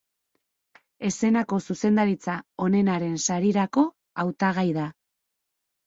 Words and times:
Eszenako 1.09 1.59
zuzendaritza 1.67 2.39
onenaren 2.69 3.23
sarirako 3.29 3.87
hautagai 4.25 4.69
da. 4.83 4.93